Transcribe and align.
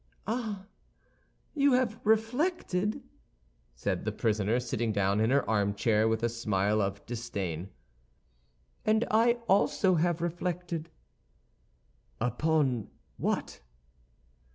"Ah, 0.25 0.65
you 1.53 1.73
have 1.73 1.99
reflected!" 2.03 3.03
said 3.75 4.03
the 4.03 4.11
prisoner, 4.11 4.59
sitting 4.59 4.91
down 4.91 5.19
in 5.19 5.29
her 5.29 5.47
armchair, 5.47 6.07
with 6.07 6.23
a 6.23 6.27
smile 6.27 6.81
of 6.81 7.05
disdain; 7.05 7.69
"and 8.83 9.05
I 9.11 9.33
also 9.47 9.93
have 9.93 10.19
reflected." 10.19 10.89
"Upon 12.19 12.89
what?" 13.17 13.59